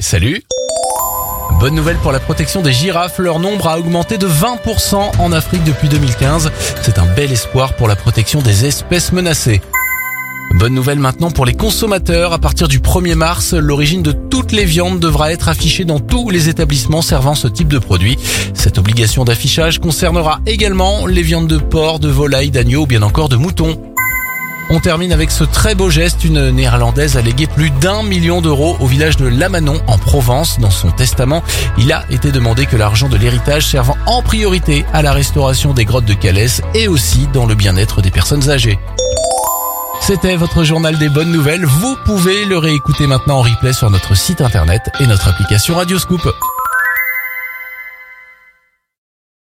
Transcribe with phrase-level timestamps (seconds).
[0.00, 0.42] Salut
[1.60, 5.62] Bonne nouvelle pour la protection des girafes, leur nombre a augmenté de 20% en Afrique
[5.64, 6.50] depuis 2015.
[6.80, 9.60] C'est un bel espoir pour la protection des espèces menacées.
[10.54, 12.32] Bonne nouvelle maintenant pour les consommateurs.
[12.32, 16.30] À partir du 1er mars, l'origine de toutes les viandes devra être affichée dans tous
[16.30, 18.18] les établissements servant ce type de produit.
[18.54, 23.28] Cette obligation d'affichage concernera également les viandes de porc, de volaille, d'agneau ou bien encore
[23.28, 23.78] de mouton.
[24.72, 26.24] On termine avec ce très beau geste.
[26.24, 30.60] Une néerlandaise a légué plus d'un million d'euros au village de Lamanon en Provence.
[30.60, 31.42] Dans son testament,
[31.76, 35.84] il a été demandé que l'argent de l'héritage serve en priorité à la restauration des
[35.84, 38.78] grottes de Calès et aussi dans le bien-être des personnes âgées.
[40.00, 41.64] C'était votre journal des bonnes nouvelles.
[41.64, 46.22] Vous pouvez le réécouter maintenant en replay sur notre site internet et notre application Radioscoop.